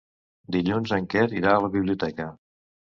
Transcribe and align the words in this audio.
Dilluns 0.55 0.95
en 0.99 1.07
Quer 1.15 1.27
irà 1.43 1.55
a 1.59 1.63
la 1.67 1.73
biblioteca. 1.79 2.31